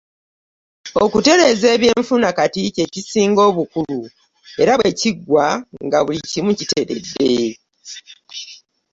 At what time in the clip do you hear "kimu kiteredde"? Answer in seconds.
6.31-7.33